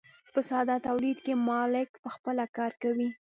په 0.33 0.39
ساده 0.49 0.75
تولید 0.87 1.17
کې 1.25 1.33
مالک 1.49 1.89
پخپله 2.03 2.45
کار 2.57 2.71
کوي. 2.83 3.09